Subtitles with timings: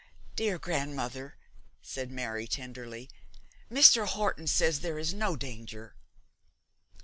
[0.35, 1.37] 'Dear grandmother,'
[1.83, 3.07] said Mary, tenderly,
[3.71, 4.07] 'Mr.
[4.07, 5.93] Horton says there is no danger.'